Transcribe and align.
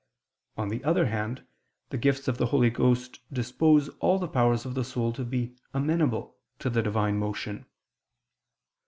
On 0.57 0.69
the 0.69 0.83
other 0.83 1.05
hand 1.05 1.45
the 1.89 1.97
gifts 1.99 2.27
of 2.27 2.39
the 2.39 2.47
Holy 2.47 2.71
Ghost 2.71 3.19
dispose 3.31 3.87
all 3.99 4.17
the 4.17 4.27
powers 4.27 4.65
of 4.65 4.73
the 4.73 4.83
soul 4.83 5.13
to 5.13 5.23
be 5.23 5.55
amenable 5.75 6.39
to 6.57 6.71
the 6.71 6.81
Divine 6.81 7.19
motion. 7.19 7.67